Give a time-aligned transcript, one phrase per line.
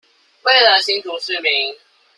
[0.41, 1.75] 為了新竹市民